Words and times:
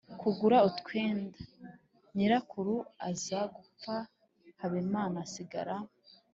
kugura 0.21 0.57
utwenda. 0.69 1.37
Nyirakuru 2.15 2.75
aza 3.09 3.39
gupfa, 3.55 3.95
Habimana 4.59 5.17
asigara 5.25 5.75